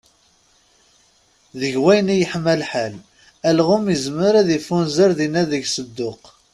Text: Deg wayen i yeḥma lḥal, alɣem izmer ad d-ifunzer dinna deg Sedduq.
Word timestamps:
Deg 1.59 1.73
wayen 1.83 2.13
i 2.15 2.17
yeḥma 2.17 2.53
lḥal, 2.61 2.93
alɣem 3.49 3.85
izmer 3.95 4.33
ad 4.41 4.45
d-ifunzer 4.47 5.11
dinna 5.17 5.43
deg 5.51 5.63
Sedduq. 5.67 6.23